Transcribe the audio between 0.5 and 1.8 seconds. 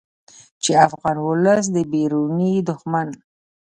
چې افغان ولس د